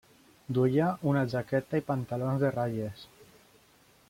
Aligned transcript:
Duia 0.57 0.87
una 1.11 1.23
jaqueta 1.35 1.83
i 1.83 1.87
pantalons 1.93 2.43
de 2.45 2.53
ratlles. 2.57 3.05